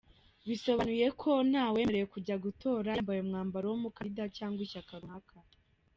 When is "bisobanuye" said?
0.47-1.07